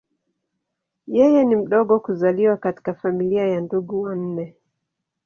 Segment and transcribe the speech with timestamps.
[1.17, 4.55] Yeye ni mdogo kuzaliwa katika familia ya ndugu wanne.